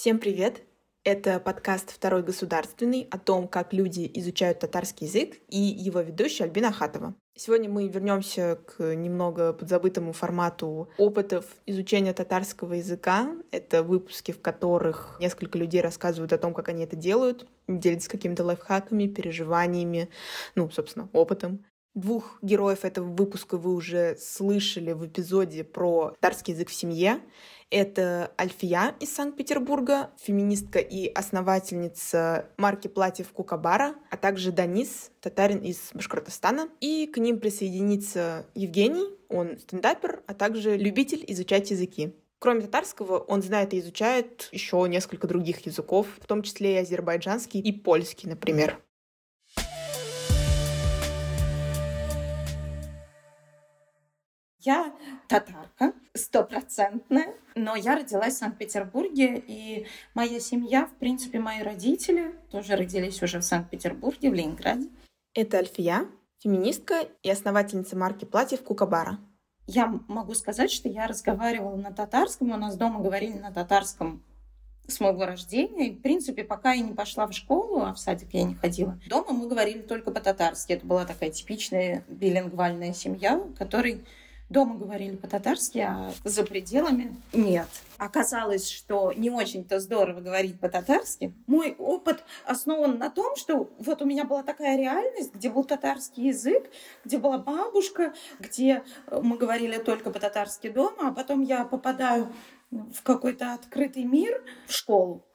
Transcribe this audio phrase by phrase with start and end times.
[0.00, 0.62] Всем привет!
[1.02, 6.70] Это подкаст «Второй государственный» о том, как люди изучают татарский язык, и его ведущая Альбина
[6.70, 7.16] Хатова.
[7.36, 13.28] Сегодня мы вернемся к немного подзабытому формату опытов изучения татарского языка.
[13.50, 18.44] Это выпуски, в которых несколько людей рассказывают о том, как они это делают, делятся какими-то
[18.44, 20.10] лайфхаками, переживаниями,
[20.54, 21.64] ну, собственно, опытом.
[21.98, 27.18] Двух героев этого выпуска вы уже слышали в эпизоде про татарский язык в семье.
[27.70, 35.90] Это Альфия из Санкт-Петербурга, феминистка и основательница марки платьев Кукабара, а также Данис, татарин из
[35.92, 36.68] Башкортостана.
[36.80, 42.14] И к ним присоединится Евгений, он стендапер, а также любитель изучать языки.
[42.38, 47.58] Кроме татарского, он знает и изучает еще несколько других языков, в том числе и азербайджанский
[47.58, 48.78] и польский, например.
[54.68, 54.92] Я
[55.28, 62.76] татарка, стопроцентная, но я родилась в Санкт-Петербурге, и моя семья, в принципе, мои родители тоже
[62.76, 64.90] родились уже в Санкт-Петербурге, в Ленинграде.
[65.32, 66.04] Это Альфия,
[66.40, 69.18] феминистка и основательница марки платьев Кукабара.
[69.66, 74.22] Я могу сказать, что я разговаривала на татарском, у нас дома говорили на татарском
[74.86, 75.88] с моего рождения.
[75.88, 79.00] И, в принципе, пока я не пошла в школу, а в садик я не ходила,
[79.08, 80.74] дома мы говорили только по-татарски.
[80.74, 84.04] Это была такая типичная билингвальная семья, которой
[84.48, 87.68] Дома говорили по-татарски, а за пределами нет.
[87.98, 91.34] Оказалось, что не очень-то здорово говорить по-татарски.
[91.46, 96.28] Мой опыт основан на том, что вот у меня была такая реальность, где был татарский
[96.28, 96.70] язык,
[97.04, 102.32] где была бабушка, где мы говорили только по-татарски дома, а потом я попадаю
[102.70, 105.26] в какой-то открытый мир, в школу,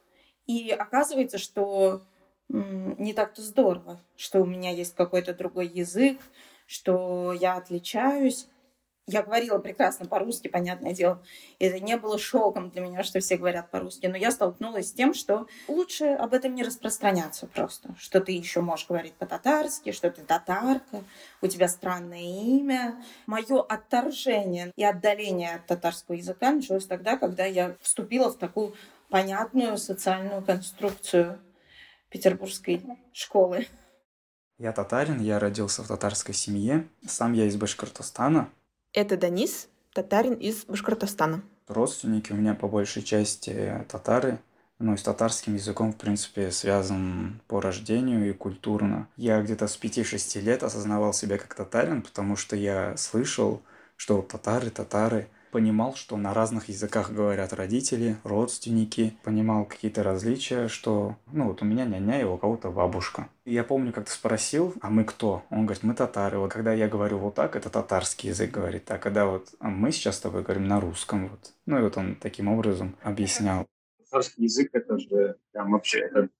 [0.46, 2.02] и оказывается, что
[2.48, 6.18] не так-то здорово, что у меня есть какой-то другой язык,
[6.66, 8.48] что я отличаюсь.
[9.06, 11.22] Я говорила прекрасно по-русски, понятное дело.
[11.58, 14.06] Это не было шоком для меня, что все говорят по-русски.
[14.06, 17.94] Но я столкнулась с тем, что лучше об этом не распространяться просто.
[17.98, 21.04] Что ты еще можешь говорить по-татарски, что ты татарка,
[21.42, 23.04] у тебя странное имя.
[23.26, 28.74] Мое отторжение и отдаление от татарского языка началось тогда, когда я вступила в такую
[29.10, 31.38] понятную социальную конструкцию
[32.08, 32.82] петербургской
[33.12, 33.66] школы.
[34.56, 36.88] Я татарин, я родился в татарской семье.
[37.06, 38.48] Сам я из Башкортостана.
[38.94, 41.42] Это Данис, татарин из Башкортостана.
[41.66, 44.38] Родственники у меня по большей части татары,
[44.78, 49.08] ну и с татарским языком, в принципе, связан по рождению и культурно.
[49.16, 53.62] Я где-то с 5-6 лет осознавал себя как татарин, потому что я слышал,
[53.96, 61.14] что татары, татары– понимал, что на разных языках говорят родители, родственники, понимал какие-то различия, что,
[61.30, 63.28] ну, вот у меня няня, и у кого-то бабушка.
[63.44, 65.44] И я помню, как ты спросил, а мы кто?
[65.50, 66.40] Он говорит, мы татары.
[66.40, 68.90] Вот когда я говорю вот так, это татарский язык говорит.
[68.90, 71.52] А когда вот а мы сейчас с тобой говорим на русском, вот.
[71.66, 73.64] Ну, и вот он таким образом объяснял.
[73.98, 76.30] Татарский язык, это же прям вообще, это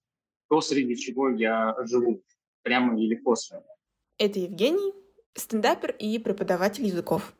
[0.49, 2.21] то, среди чего я живу,
[2.63, 3.63] прямо или косвенно.
[4.17, 4.93] Это Евгений,
[5.35, 7.33] стендапер и преподаватель языков.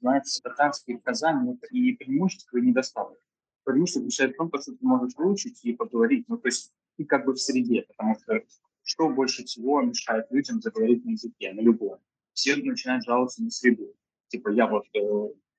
[0.00, 3.18] Знаете, татарский в Казани– это и преимущество, и недостаток.
[3.64, 7.24] Преимущество заключается в том, что ты можешь выучить и поговорить, ну, то есть ты как
[7.24, 8.40] бы в среде, потому что
[8.82, 11.98] что больше всего мешает людям заговорить на языке, на любом?
[12.32, 13.94] Все начинают жаловаться на среду.
[14.28, 15.00] Типа, я вот э,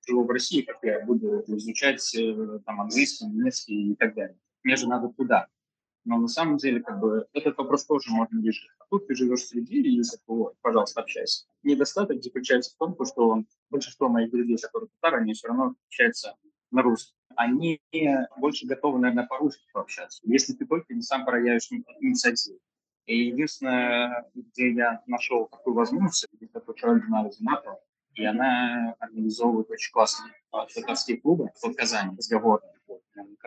[0.08, 4.38] живу в России, как я буду изучать э, там английский, немецкий и так далее.
[4.64, 5.48] Мне же надо туда.
[6.04, 8.70] Но на самом деле, как бы, этот вопрос тоже можно решить.
[8.80, 9.82] А тут ты живешь среди
[10.28, 11.46] бы, пожалуйста, общайся.
[11.64, 16.36] Недостаток заключается в том, что большинство моих друзей, которые татары, они все равно общаются
[16.72, 17.16] на русском.
[17.36, 17.80] Они
[18.38, 21.70] больше готовы, наверное, по-русски пообщаться, если ты только не сам проявишь
[22.00, 22.60] инициативу.
[23.06, 27.80] И единственное, где я нашел такую возможность, это тоже Альбина Розинатова,
[28.16, 32.74] и она организовывает очень классные татарские клубы в Казани, разговорные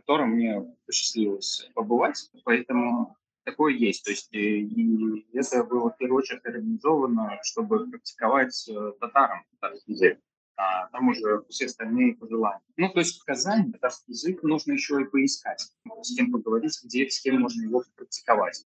[0.05, 2.31] котором мне посчастливилось побывать.
[2.45, 4.05] Поэтому такое есть.
[4.05, 9.95] То есть э, и это было в первую очередь организовано, чтобы практиковать э, татарам татарский
[9.95, 10.19] язык.
[10.57, 12.63] А там уже все остальные пожелания.
[12.77, 15.73] Ну, то есть в Казани татарский язык нужно еще и поискать,
[16.03, 18.65] с кем поговорить, где, с кем можно его практиковать.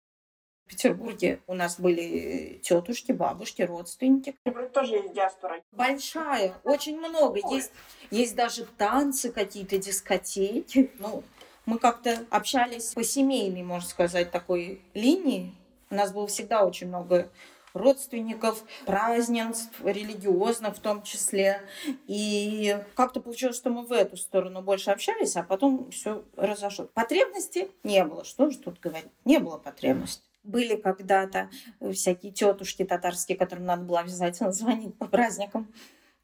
[0.66, 4.36] В Петербурге у нас были тетушки, бабушки, родственники.
[4.74, 5.62] Тоже есть диаспора.
[5.70, 7.38] Большая, очень много.
[7.52, 7.70] Есть,
[8.10, 10.90] есть даже танцы какие-то, дискотеки.
[10.98, 11.22] Ну,
[11.66, 15.54] мы как-то общались по семейной, можно сказать, такой линии.
[15.90, 17.30] У нас было всегда очень много
[17.72, 21.60] родственников, празднеств, религиозных в том числе.
[22.08, 26.86] И как-то получилось, что мы в эту сторону больше общались, а потом все разошло.
[26.92, 28.24] Потребности не было.
[28.24, 29.12] Что же тут говорить?
[29.24, 30.25] Не было потребности.
[30.46, 31.50] Были когда-то
[31.92, 35.72] всякие тетушки татарские, которым надо было обязательно звонить по праздникам.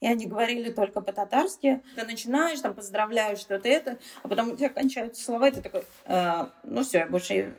[0.00, 1.82] и они говорили только по-татарски.
[1.96, 5.84] Ты начинаешь, там, поздравляю, что-то это, а потом у тебя кончаются слова, и ты такой,
[6.06, 7.54] э, ну все, я больше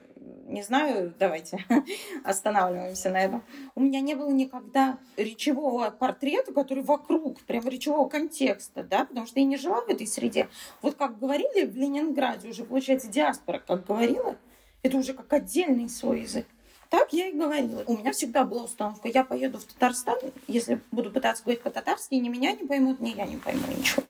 [0.46, 1.66] не знаю, давайте
[2.24, 3.44] останавливаемся на этом.
[3.76, 9.40] У меня не было никогда речевого портрета, который вокруг, прям речевого контекста, да, потому что
[9.40, 10.48] я не жила в этой среде.
[10.82, 14.36] Вот как говорили в Ленинграде, уже получается диаспора, как говорила,
[14.82, 16.46] это уже как отдельный свой язык.
[16.94, 17.84] Так я и говорила.
[17.88, 20.16] У меня всегда была установка, я поеду в Татарстан,
[20.48, 24.04] если буду пытаться говорить по-татарски, ни меня не поймут, ни я не пойму ничего.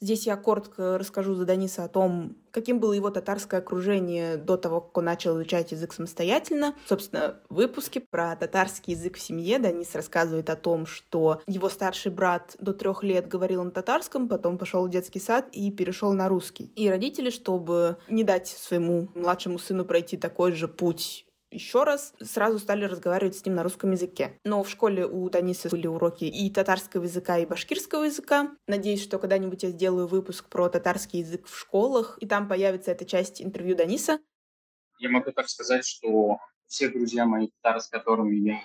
[0.00, 4.80] Здесь я коротко расскажу за Даниса о том, каким было его татарское окружение до того,
[4.80, 6.74] как он начал изучать язык самостоятельно.
[6.86, 12.10] Собственно, в выпуске про татарский язык в семье Данис рассказывает о том, что его старший
[12.10, 16.30] брат до трех лет говорил на татарском, потом пошел в детский сад и перешел на
[16.30, 16.72] русский.
[16.74, 22.58] И родители, чтобы не дать своему младшему сыну пройти такой же путь еще раз сразу
[22.58, 24.38] стали разговаривать с ним на русском языке.
[24.44, 28.56] Но в школе у Таниса были уроки и татарского языка, и башкирского языка.
[28.66, 33.04] Надеюсь, что когда-нибудь я сделаю выпуск про татарский язык в школах, и там появится эта
[33.04, 34.20] часть интервью Даниса.
[34.98, 38.60] Я могу так сказать, что все друзья мои татары, с которыми я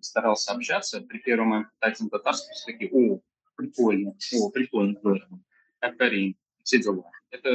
[0.00, 3.20] старался общаться, при первом моем контакте татарском, все такие, о,
[3.56, 5.00] прикольно, о, прикольно,
[5.80, 7.10] Акарин, все дела.
[7.30, 7.50] Это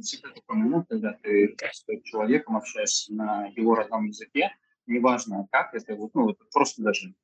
[0.00, 4.50] всегда такой момент, когда ты с человеком общаешься на его родном языке,
[4.86, 7.14] неважно как, это вот, ну, это просто даже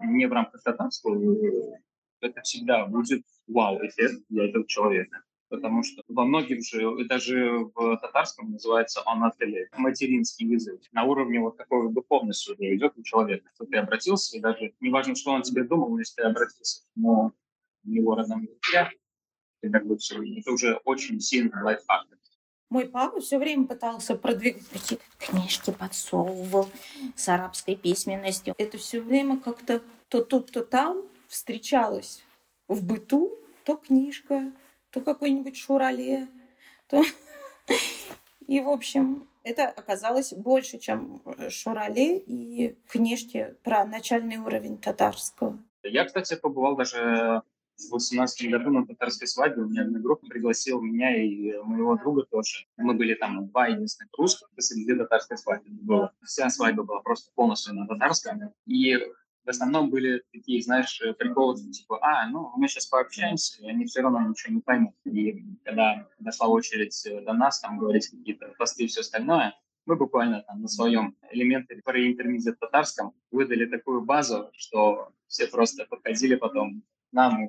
[0.00, 1.16] не в рамках татарского,
[2.20, 5.22] это всегда будет вау-эффект для этого человека.
[5.48, 10.80] Потому что во многих же, даже в татарском называется анателе, материнский язык.
[10.90, 13.48] На уровне вот такой духовности уже идет у человека.
[13.54, 17.32] Что ты обратился, и даже неважно, что он тебе думал, если ты обратился к нему
[17.84, 18.90] его родном языке,
[19.70, 20.16] как бы все.
[20.38, 22.06] Это уже очень сильный лайфхак.
[22.70, 26.68] Мой папа все время пытался продвигать такие книжки, подсовывал
[27.14, 28.54] с арабской письменностью.
[28.58, 32.24] Это все время как-то то тут, то там встречалось
[32.66, 34.52] в быту, то книжка,
[34.90, 36.28] то какой-нибудь шурале,
[36.88, 37.02] то...
[38.46, 45.58] И, в общем, это оказалось больше, чем шурале и книжки про начальный уровень татарского.
[45.82, 47.42] Я, кстати, побывал даже
[47.76, 52.24] в 18 году на татарской свадьбе у меня одна группа пригласила меня и моего друга
[52.30, 52.66] тоже.
[52.76, 56.12] Мы были там два единственных русских среди татарской свадьбы было.
[56.22, 58.40] Вся свадьба была просто полностью на татарском.
[58.66, 58.96] И
[59.44, 64.00] в основном были такие, знаешь, приколы, типа, а, ну, мы сейчас пообщаемся, и они все
[64.00, 64.94] равно ничего не поймут.
[65.04, 69.54] И когда дошла очередь до нас, там, говорить какие-то посты и все остальное,
[69.86, 75.84] мы буквально там на своем элементе про интермедиат татарском выдали такую базу, что все просто
[75.84, 76.82] подходили потом
[77.14, 77.48] нам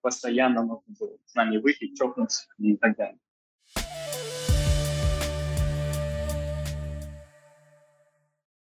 [0.00, 3.18] постоянно нужно было с нами выйти, чокнуться и так далее.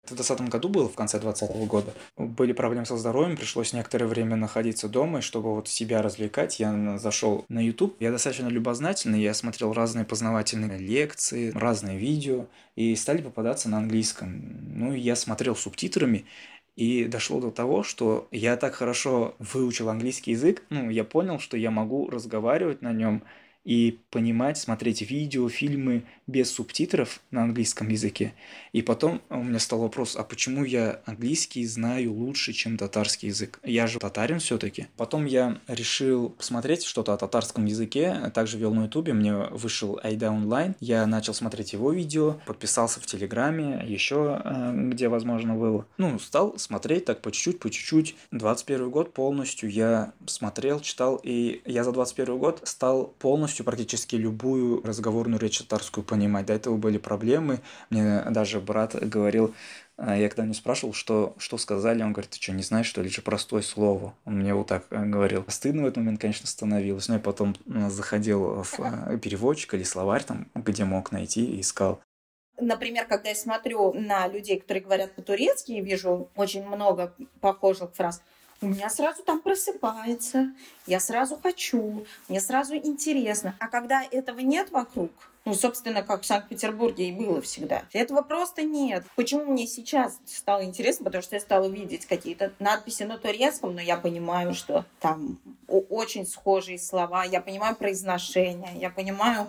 [0.06, 1.94] В 2020 году было, в конце 2020 года.
[2.16, 6.98] Были проблемы со здоровьем, пришлось некоторое время находиться дома, и чтобы вот себя развлекать, я
[6.98, 7.98] зашел на YouTube.
[8.00, 12.46] Я достаточно любознательный, я смотрел разные познавательные лекции, разные видео,
[12.78, 14.80] и стали попадаться на английском.
[14.80, 16.26] Ну, я смотрел субтитрами,
[16.78, 21.58] и дошло до того, что я так хорошо выучил английский язык, ну, я понял, что
[21.58, 23.24] я могу разговаривать на нем
[23.68, 28.34] и понимать, смотреть видео, фильмы без субтитров на английском языке.
[28.72, 33.60] И потом у меня стал вопрос, а почему я английский знаю лучше, чем татарский язык?
[33.64, 34.88] Я же татарин все-таки.
[34.96, 40.32] Потом я решил посмотреть что-то о татарском языке, также вел на ютубе, мне вышел Айда
[40.32, 45.86] онлайн, я начал смотреть его видео, подписался в Телеграме, еще э, где возможно было.
[45.98, 48.16] Ну, стал смотреть так по чуть-чуть, по чуть-чуть.
[48.32, 54.82] 21 год полностью я смотрел, читал, и я за 21 год стал полностью практически любую
[54.84, 56.46] разговорную речь татарскую понимать.
[56.46, 59.54] До этого были проблемы, мне даже брат говорил,
[59.98, 63.02] а, я когда не спрашивал, что, что сказали, он говорит, ты что, не знаешь, что
[63.02, 64.14] ли, же простое слово?
[64.26, 65.44] Он мне вот так э, говорил.
[65.48, 70.24] Стыдно в этот момент, конечно, становилось, но я потом заходил в э, переводчик или словарь,
[70.24, 72.00] там, где мог найти, и искал.
[72.60, 78.22] Например, когда я смотрю на людей, которые говорят по-турецки, и вижу очень много похожих фраз,
[78.62, 80.52] у меня сразу там просыпается,
[80.86, 83.56] я сразу хочу, мне сразу интересно.
[83.60, 85.12] А когда этого нет вокруг,
[85.46, 87.86] ну, собственно, как в Санкт-Петербурге и было всегда.
[87.94, 89.06] Этого просто нет.
[89.16, 91.06] Почему мне сейчас стало интересно?
[91.06, 96.28] Потому что я стала видеть какие-то надписи на турецком, но я понимаю, что там очень
[96.28, 99.48] схожие слова, я понимаю произношение, я понимаю,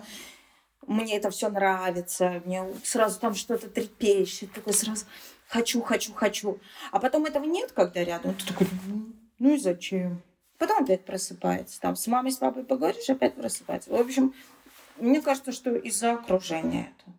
[0.87, 5.05] мне это все нравится, мне сразу там что-то трепещет, такой сразу
[5.49, 6.59] хочу, хочу, хочу.
[6.91, 8.67] А потом этого нет, когда рядом, ты такой,
[9.39, 10.21] ну и зачем?
[10.57, 11.79] Потом опять просыпается.
[11.81, 13.89] Там с мамой, с папой поговоришь, опять просыпается.
[13.89, 14.33] В общем,
[14.97, 17.11] мне кажется, что из-за окружения это.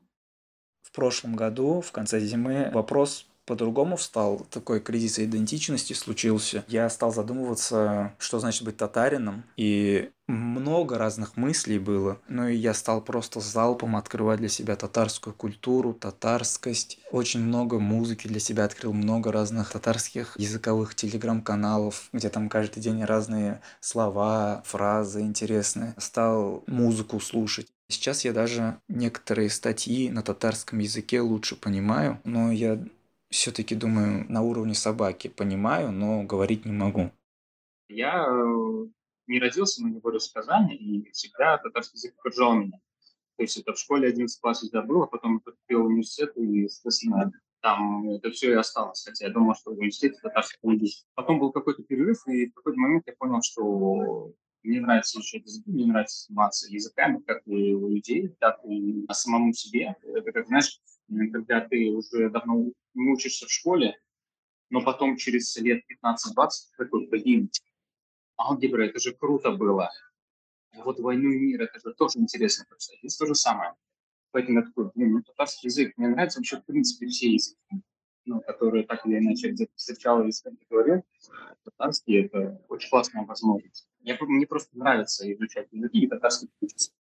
[0.82, 6.64] В прошлом году, в конце зимы, вопрос по-другому встал, такой кризис идентичности случился.
[6.68, 12.18] Я стал задумываться, что значит быть татарином, и много разных мыслей было.
[12.28, 16.98] Ну и я стал просто залпом открывать для себя татарскую культуру, татарскость.
[17.10, 23.04] Очень много музыки для себя открыл, много разных татарских языковых телеграм-каналов, где там каждый день
[23.04, 25.94] разные слова, фразы интересные.
[25.98, 27.66] Стал музыку слушать.
[27.88, 32.80] Сейчас я даже некоторые статьи на татарском языке лучше понимаю, но я
[33.30, 37.10] все-таки думаю на уровне собаки понимаю, но говорить не могу.
[37.88, 38.86] Я э,
[39.26, 42.78] не родился, но не вырос в Казани, и всегда татарский язык окружал меня.
[43.36, 46.68] То есть это в школе 11 класс всегда было, потом я поступил в университет, и,
[46.68, 47.32] соответственно,
[47.62, 49.04] там это все и осталось.
[49.04, 51.06] Хотя я думал, что в университете татарский язык.
[51.14, 54.32] Потом был какой-то перерыв, и в какой-то момент я понял, что
[54.62, 59.96] мне нравится изучать языки, мне нравится заниматься языками, как у людей, так и самому себе.
[60.02, 60.80] Это как, знаешь,
[61.32, 63.98] когда ты уже давно учишься в школе,
[64.70, 66.48] но потом через лет 15-20
[66.78, 67.50] такой, блин,
[68.38, 69.90] алгебра, это же круто было.
[70.84, 72.64] Вот «Войну и мир»— это же тоже интересно.
[72.78, 73.74] Здесь то же самое.
[74.30, 75.92] Поэтому я такой, блин, ну, татарский язык.
[75.96, 77.82] Мне нравится вообще, в принципе, все языки,
[78.24, 81.04] ну, которые так или иначе где-то встречал и с говорил.
[81.64, 83.88] Татарский— это очень классная возможность.
[84.00, 86.92] Я, мне просто нравится изучать языки и татарский учиться.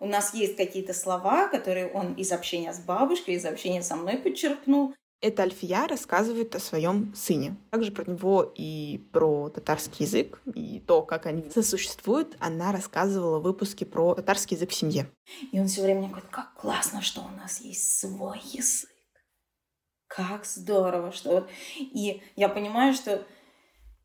[0.00, 4.16] У нас есть какие-то слова, которые он из общения с бабушкой, из общения со мной
[4.16, 4.94] подчеркнул.
[5.20, 7.56] Это Альфия рассказывает о своем сыне.
[7.70, 13.42] Также про него и про татарский язык, и то, как они сосуществуют, она рассказывала в
[13.42, 15.10] выпуске про татарский язык в семье.
[15.52, 18.88] И он все время говорит, как классно, что у нас есть свой язык.
[20.06, 21.46] Как здорово, что...
[21.78, 23.22] И я понимаю, что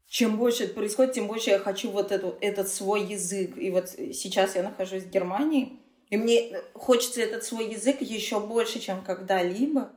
[0.08, 3.58] чем больше это происходит, тем больше я хочу вот эту, этот свой язык.
[3.58, 8.80] И вот сейчас я нахожусь в Германии, и мне хочется этот свой язык еще больше,
[8.80, 9.92] чем когда-либо.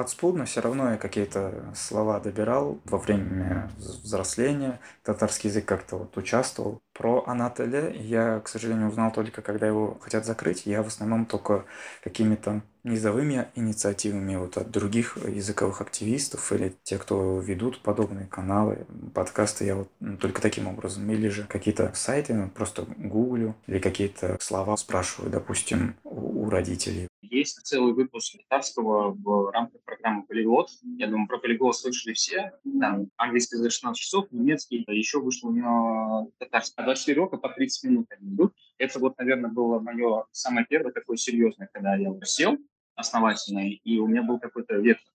[0.00, 4.80] подспудно все равно я какие-то слова добирал во время взросления.
[5.02, 6.80] Татарский язык как-то вот участвовал.
[6.94, 10.64] Про Анатолия я, к сожалению, узнал только, когда его хотят закрыть.
[10.64, 11.66] Я в основном только
[12.02, 19.64] какими-то низовыми инициативами вот от других языковых активистов или те, кто ведут подобные каналы, подкасты,
[19.64, 21.10] я вот ну, только таким образом.
[21.10, 27.08] Или же какие-то сайты, ну, просто гуглю, или какие-то слова спрашиваю, допустим, у, у родителей.
[27.22, 30.70] Есть целый выпуск татарского в рамках программы «Полиглот».
[30.98, 32.52] Я думаю, про полиглот слышали все.
[32.80, 34.84] Там английский за 16 часов, немецкий.
[34.88, 36.82] Еще вышло у него татарский.
[36.82, 38.52] 24 урока по 30 минут они идут.
[38.80, 42.58] Это вот, наверное, было мое самое первое такое серьезное, когда я сел
[42.94, 45.12] основательно, и у меня был какой-то вектор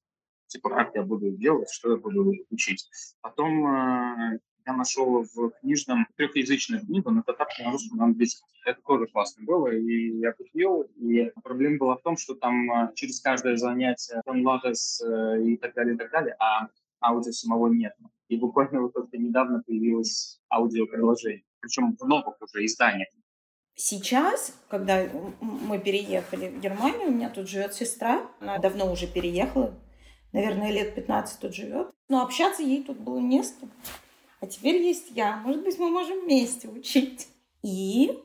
[0.48, 2.88] типа, как я буду делать, что я буду учить.
[3.22, 8.48] Потом э, я нашел в книжном трехязычную книгу на татарском, на русском, на английском.
[8.66, 10.82] Это тоже классно было, и я купил.
[10.96, 15.58] И проблема была в том, что там э, через каждое занятие он ладос э, и
[15.58, 16.70] так далее, и так далее, а
[17.02, 17.94] аудио самого нет.
[18.28, 23.10] И буквально вот только недавно появилось аудиоприложение, причем в новых уже изданиях.
[23.76, 25.06] Сейчас, когда
[25.42, 29.74] мы переехали в Германию, у меня тут живет сестра, она давно уже переехала,
[30.32, 33.70] наверное, лет 15 тут живет, но общаться ей тут было не с кем.
[34.40, 35.38] А теперь есть я.
[35.38, 37.28] Может быть, мы можем вместе учить.
[37.64, 38.22] И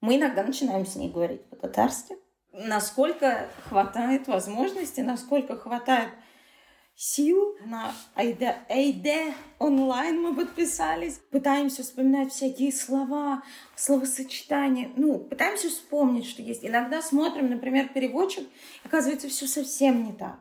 [0.00, 2.16] мы иногда начинаем с ней говорить по-татарски.
[2.52, 6.10] Насколько хватает возможности, насколько хватает
[6.96, 11.20] сил на Айде, Айде онлайн мы подписались.
[11.30, 13.42] Пытаемся вспоминать всякие слова,
[13.76, 14.90] словосочетания.
[14.96, 16.64] Ну, пытаемся вспомнить, что есть.
[16.64, 18.46] Иногда смотрим, например, переводчик,
[18.84, 20.38] оказывается, все совсем не так.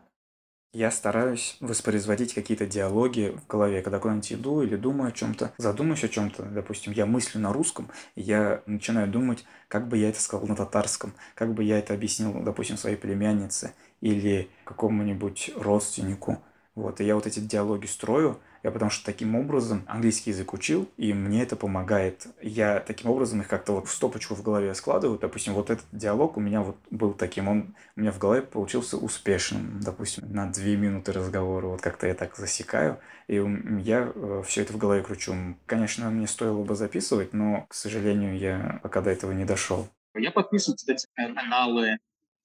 [0.73, 6.03] Я стараюсь воспроизводить какие-то диалоги в голове, когда куда-нибудь иду или думаю о чем-то, задумаюсь
[6.03, 10.47] о чем-то, допустим, я мыслю на русском, я начинаю думать, как бы я это сказал
[10.47, 16.41] на татарском, как бы я это объяснил, допустим, своей племяннице или какому-нибудь родственнику.
[16.73, 20.89] Вот, и я вот эти диалоги строю, я потому что таким образом английский язык учил,
[20.95, 22.27] и мне это помогает.
[22.41, 25.19] Я таким образом их как-то вот в стопочку в голове складываю.
[25.19, 28.95] Допустим, вот этот диалог у меня вот был таким, он у меня в голове получился
[28.95, 29.81] успешным.
[29.81, 33.35] Допустим, на две минуты разговора, вот как-то я так засекаю, и
[33.81, 35.35] я э, все это в голове кручу.
[35.65, 39.89] Конечно, мне стоило бы записывать, но, к сожалению, я пока до этого не дошел.
[40.15, 41.97] Я подписан, кстати, на каналы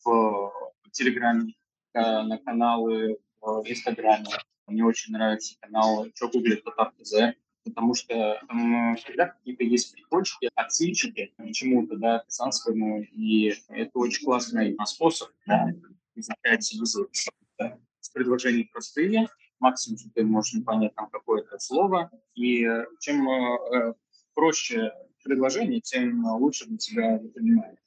[0.04, 0.52] в
[0.90, 1.54] Телеграме,
[1.94, 4.26] э, на каналы в Инстаграме,
[4.68, 10.50] мне очень нравится канал «Что гуглит Татар ТЗ», потому что там всегда какие-то есть прикольчики,
[10.54, 15.68] отсылчики к чему-то, да, казанскому, и это очень классный способ да,
[16.14, 17.10] изучать язык.
[17.58, 17.78] Да.
[18.14, 19.28] Предложения простые,
[19.60, 22.66] максимум, что ты можешь не понять там какое-то слово, и
[23.00, 23.94] чем э,
[24.34, 27.78] проще предложение, тем лучше для тебя это понимает.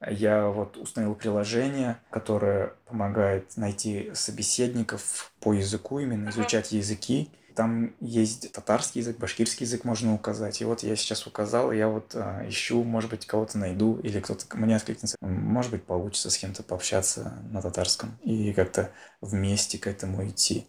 [0.00, 7.30] Я вот установил приложение, которое помогает найти собеседников по языку, именно изучать языки.
[7.54, 10.60] Там есть татарский язык, башкирский язык можно указать.
[10.60, 14.44] И вот я сейчас указал, я вот а, ищу, может быть, кого-то найду, или кто-то
[14.56, 15.16] мне откликнется.
[15.20, 20.66] Может быть, получится с кем-то пообщаться на татарском и как-то вместе к этому идти.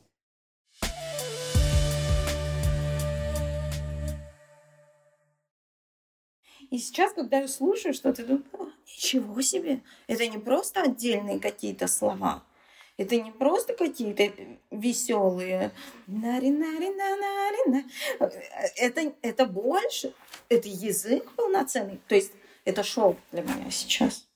[6.72, 12.44] И сейчас, когда я слушаю что-то, думаю, ничего себе, это не просто отдельные какие-то слова,
[12.98, 14.32] это не просто какие-то
[14.72, 15.72] веселые.
[18.78, 20.14] Это, это больше.
[20.48, 22.00] Это язык полноценный.
[22.08, 22.32] То есть
[22.64, 24.28] это шоу для меня сейчас.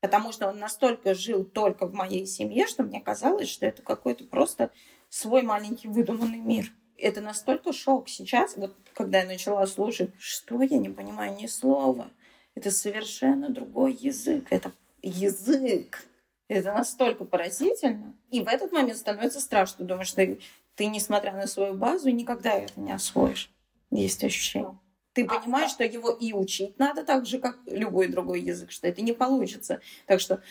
[0.00, 4.24] Потому что он настолько жил только в моей семье, что мне казалось, что это какой-то
[4.24, 4.70] просто
[5.08, 6.72] свой маленький выдуманный мир.
[6.98, 12.10] Это настолько шок сейчас, вот когда я начала слушать, что я не понимаю ни слова.
[12.56, 14.48] Это совершенно другой язык.
[14.50, 16.04] Это язык.
[16.48, 18.16] Это настолько поразительно.
[18.30, 19.84] И в этот момент становится страшно.
[19.84, 20.40] Думаешь, ты,
[20.74, 23.48] ты, несмотря на свою базу, никогда это не освоишь.
[23.92, 24.76] Есть ощущение.
[25.12, 28.88] Ты а, понимаешь, что его и учить надо так же, как любой другой язык, что
[28.88, 29.80] это не получится.
[30.06, 30.42] Так что,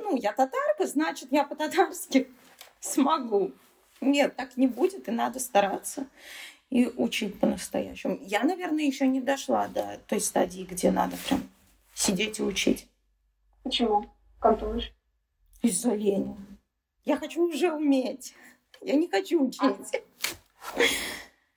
[0.00, 2.28] ну, я татарка, значит, я по-татарски
[2.80, 3.52] смогу.
[4.00, 6.06] Нет, так не будет, и надо стараться
[6.70, 8.18] и учить по-настоящему.
[8.22, 11.42] Я, наверное, еще не дошла до той стадии, где надо прям
[11.94, 12.88] сидеть и учить.
[13.62, 14.06] Почему?
[14.38, 14.92] Как думаешь?
[15.62, 16.36] Из-за лени.
[17.04, 18.34] Я хочу уже уметь.
[18.80, 20.02] Я не хочу учить.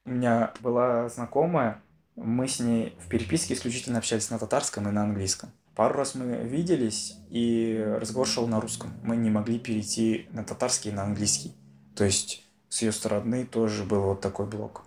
[0.06, 1.82] У меня была знакомая,
[2.16, 5.52] мы с ней в переписке исключительно общались на татарском и на английском.
[5.76, 8.94] Пару раз мы виделись, и разговор шел на русском.
[9.04, 11.54] Мы не могли перейти на татарский и на английский.
[11.96, 14.84] То есть с ее стороны тоже был вот такой блок.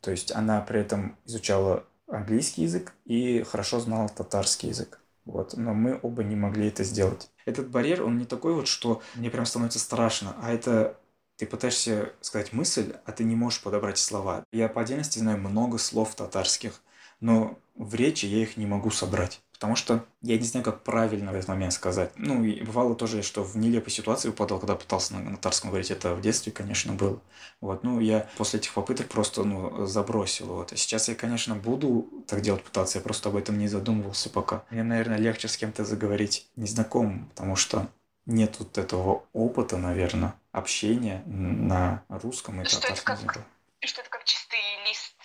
[0.00, 5.00] То есть она при этом изучала английский язык и хорошо знала татарский язык.
[5.24, 5.56] Вот.
[5.56, 7.30] Но мы оба не могли это сделать.
[7.46, 10.98] Этот барьер, он не такой вот, что мне прям становится страшно, а это
[11.36, 14.44] ты пытаешься сказать мысль, а ты не можешь подобрать слова.
[14.52, 16.80] Я по отдельности знаю много слов татарских,
[17.20, 19.40] но в речи я их не могу собрать.
[19.64, 22.10] Потому что я не знаю, как правильно в этот момент сказать.
[22.16, 25.90] Ну, и бывало тоже, что в нелепой ситуации упадал, когда пытался на татарском говорить.
[25.90, 27.18] Это в детстве, конечно, было.
[27.62, 30.48] Вот, ну, я после этих попыток просто, ну, забросил.
[30.48, 30.74] Вот.
[30.74, 34.64] А сейчас я, конечно, буду так делать пытаться, я просто об этом не задумывался пока.
[34.68, 37.88] Мне, наверное, легче с кем-то заговорить незнакомым, потому что
[38.26, 43.40] нет вот этого опыта, наверное, общения на русском и татарском языке.
[43.80, 44.63] Что это как чистый лист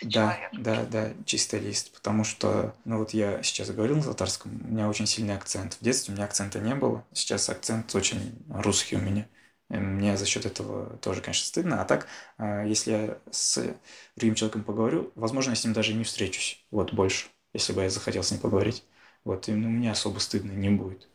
[0.01, 0.51] да, человек.
[0.63, 1.91] Да, да, чистый лист.
[1.93, 5.73] Потому что, ну вот я сейчас говорил на татарском, у меня очень сильный акцент.
[5.75, 7.05] В детстве у меня акцента не было.
[7.13, 9.27] Сейчас акцент очень русский у меня.
[9.69, 11.81] Мне за счет этого тоже, конечно, стыдно.
[11.81, 12.07] А так,
[12.37, 13.75] а, если я с
[14.15, 16.65] другим человеком поговорю, возможно, я с ним даже не встречусь.
[16.71, 18.83] Вот больше, если бы я захотел с ним поговорить.
[19.25, 21.07] Вот, и ну, мне особо стыдно не будет.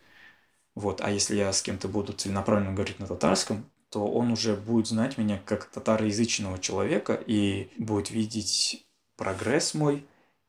[0.74, 4.88] Вот, а если я с кем-то буду целенаправленно говорить на татарском, то он уже будет
[4.88, 8.84] знать меня как татароязычного человека и будет видеть
[9.16, 10.04] прогресс мой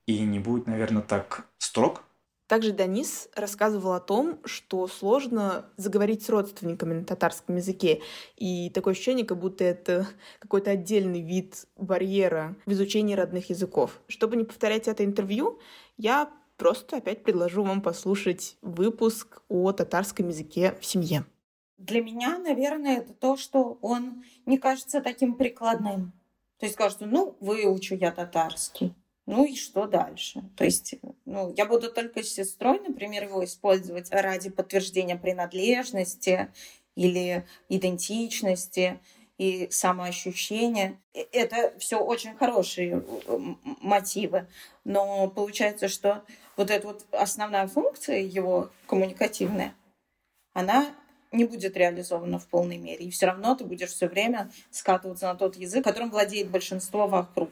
[0.08, 2.02] и не будет, наверное, так строг.
[2.48, 8.02] Также Данис рассказывал о том, что сложно заговорить с родственниками на татарском языке.
[8.36, 10.08] И такое ощущение, как будто это
[10.40, 14.00] какой-то отдельный вид барьера в изучении родных языков.
[14.08, 15.60] Чтобы не повторять это интервью,
[15.98, 21.26] я просто опять предложу вам послушать выпуск о татарском языке в семье.
[21.78, 26.14] Для меня, наверное, это то, что он не кажется таким прикладным.
[26.58, 28.94] То есть кажется, ну, выучу я татарский.
[29.26, 30.44] Ну и что дальше?
[30.56, 36.50] То есть, ну, я буду только с сестрой, например, его использовать ради подтверждения принадлежности
[36.96, 39.00] или идентичности
[39.38, 41.02] и самоощущения.
[41.32, 43.04] Это все очень хорошие
[43.82, 44.48] мотивы.
[44.84, 46.24] Но получается, что
[46.56, 49.74] вот эта вот основная функция его коммуникативная,
[50.54, 50.96] она
[51.36, 53.06] не будет реализовано в полной мере.
[53.06, 57.50] И все равно ты будешь все время скатываться на тот язык, которым владеет большинство вокруг.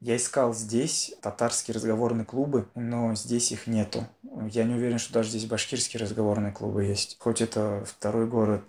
[0.00, 4.06] Я искал здесь татарские разговорные клубы, но здесь их нету.
[4.50, 7.18] Я не уверен, что даже здесь башкирские разговорные клубы есть.
[7.20, 8.62] Хоть это второй город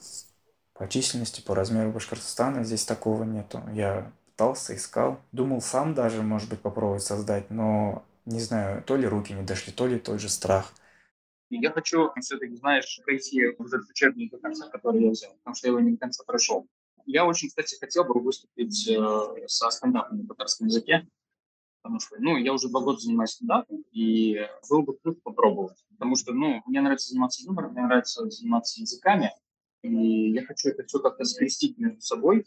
[0.74, 3.62] по численности, по размеру Башкортостана, здесь такого нету.
[3.74, 5.20] Я пытался, искал.
[5.32, 9.74] Думал сам даже, может быть, попробовать создать, но не знаю, то ли руки не дошли,
[9.74, 10.74] то ли тот же страх.
[11.50, 15.68] Я хочу все-таки, знаешь, пройти вот этот учебник до конца, который я взял, потому что
[15.68, 16.68] я его не до конца прошел.
[17.06, 21.08] Я очень, кстати, хотел бы выступить э, со стендапом на татарском языке,
[21.82, 26.16] потому что, ну, я уже два года занимаюсь стендапом, и было бы круто попробовать, потому
[26.16, 29.34] что, ну, мне нравится заниматься юмором, мне нравится заниматься языками,
[29.82, 32.46] и я хочу это все как-то скрестить между собой,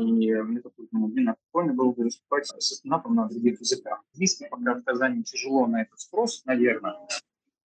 [0.00, 4.02] И мне такой думаю, блин, а прикольно было бы выступать со стендапом на других языках.
[4.12, 6.96] Английский пока в Казани тяжело на этот спрос, наверное,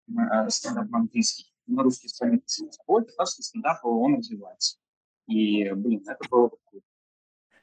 [0.09, 1.53] э, стендап на английский.
[1.67, 2.69] На русский странице.
[2.79, 4.79] А вот татарский стендап, он развивается.
[5.29, 6.87] И, блин, это было бы круто.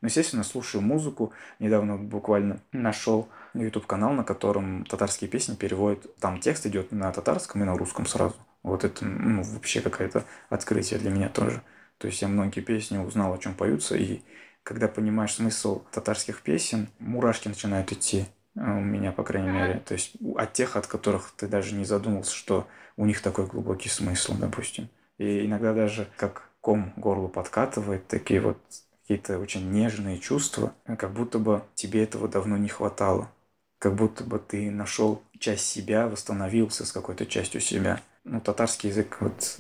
[0.02, 1.34] Ну, естественно, слушаю музыку.
[1.60, 6.16] Недавно буквально нашел YouTube-канал, на котором татарские песни переводят.
[6.20, 8.36] Там текст идет на татарском и на русском сразу.
[8.64, 11.62] Вот это ну, вообще какое-то открытие для меня тоже.
[11.98, 14.22] То есть я многие песни узнал, о чем поются, и
[14.64, 19.82] когда понимаешь смысл татарских песен, мурашки начинают идти э, у меня, по крайней мере.
[19.86, 22.68] То есть от тех, от которых ты даже не задумался, что
[22.98, 24.90] у них такой глубокий смысл, допустим.
[25.18, 28.58] И иногда даже как ком горло подкатывает, такие вот
[29.02, 33.32] какие-то очень нежные чувства, как будто бы тебе этого давно не хватало.
[33.80, 38.02] Как будто бы ты нашел часть себя, восстановился с какой-то частью себя.
[38.24, 39.60] Ну, татарский язык вот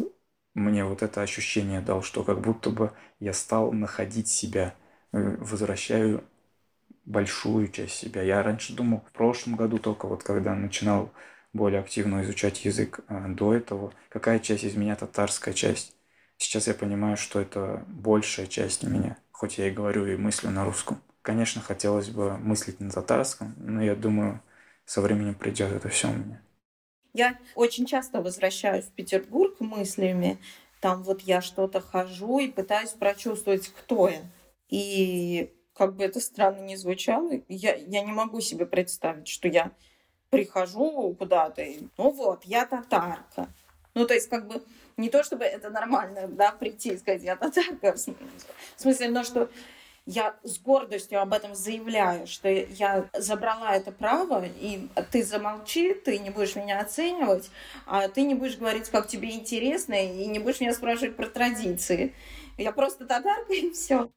[0.53, 6.23] мне вот это ощущение дал, что как будто бы я стал находить себя, э, возвращаю
[7.05, 8.21] большую часть себя.
[8.21, 11.11] Я раньше думал, в прошлом году только вот когда начинал
[11.53, 15.95] более активно изучать язык, а до этого, какая часть из меня татарская часть.
[16.37, 20.65] Сейчас я понимаю, что это большая часть меня хоть я и говорю и мыслю на
[20.65, 21.01] русском.
[21.21, 24.41] Конечно, хотелось бы мыслить на татарском, но я думаю,
[24.83, 26.41] со временем придет это все у меня.
[27.13, 30.39] Я очень часто возвращаюсь в Петербург мыслями.
[30.81, 34.19] Там вот я что-то хожу и пытаюсь прочувствовать, кто я.
[34.69, 39.71] И как бы это странно не звучало, я, я не могу себе представить, что я
[40.29, 43.47] прихожу куда-то и, ну вот, я татарка.
[43.95, 44.62] Ну, то есть, как бы,
[44.97, 49.49] не то чтобы это нормально, да, прийти и сказать, я татарка, в смысле, но что
[50.05, 56.19] я с гордостью об этом заявляю, что я забрала это право, и ты замолчи, ты
[56.19, 57.49] не будешь меня оценивать,
[57.86, 62.13] а ты не будешь говорить, как тебе интересно, и не будешь меня спрашивать про традиции.
[62.58, 64.10] Я просто татарка, и все.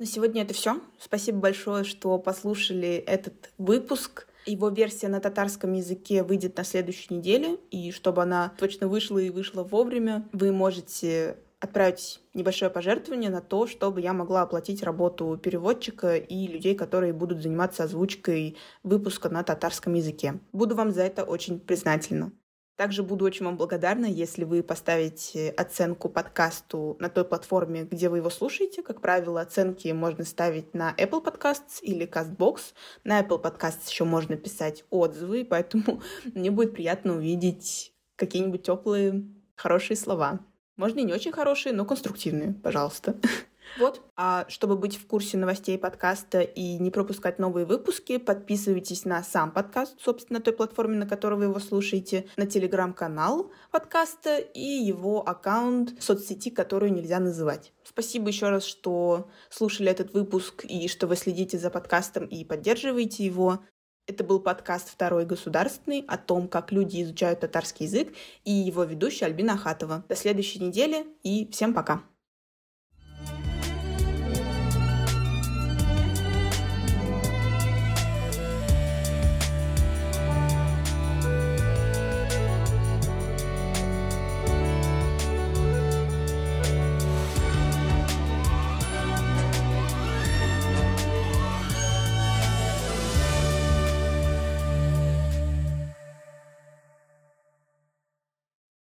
[0.00, 0.80] На сегодня это все.
[0.98, 4.26] Спасибо большое, что послушали этот выпуск.
[4.44, 9.30] Его версия на татарском языке выйдет на следующей неделе, и чтобы она точно вышла и
[9.30, 16.16] вышла вовремя, вы можете отправить небольшое пожертвование на то, чтобы я могла оплатить работу переводчика
[16.16, 20.40] и людей, которые будут заниматься озвучкой выпуска на татарском языке.
[20.52, 22.32] Буду вам за это очень признательна.
[22.76, 28.16] Также буду очень вам благодарна, если вы поставите оценку подкасту на той платформе, где вы
[28.16, 28.82] его слушаете.
[28.82, 32.74] Как правило, оценки можно ставить на Apple Podcasts или CastBox.
[33.04, 36.02] На Apple Podcasts еще можно писать отзывы, поэтому
[36.34, 40.40] мне будет приятно увидеть какие-нибудь теплые, хорошие слова.
[40.76, 43.16] Можно и не очень хорошие, но конструктивные, пожалуйста.
[43.76, 44.02] Вот.
[44.16, 49.50] А чтобы быть в курсе новостей подкаста и не пропускать новые выпуски, подписывайтесь на сам
[49.50, 55.98] подкаст, собственно, той платформе, на которой вы его слушаете, на телеграм-канал подкаста и его аккаунт
[55.98, 57.72] в соцсети, которую нельзя называть.
[57.82, 63.24] Спасибо еще раз, что слушали этот выпуск и что вы следите за подкастом и поддерживаете
[63.24, 63.60] его.
[64.06, 68.12] Это был подкаст «Второй государственный» о том, как люди изучают татарский язык,
[68.44, 70.04] и его ведущая Альбина Ахатова.
[70.08, 72.13] До следующей недели и всем пока!